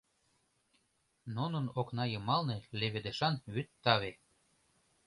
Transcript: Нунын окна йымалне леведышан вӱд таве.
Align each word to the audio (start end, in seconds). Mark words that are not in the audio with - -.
Нунын 1.35 1.65
окна 1.79 2.03
йымалне 2.13 2.57
леведышан 2.79 3.35
вӱд 3.53 3.67
таве. 3.83 4.11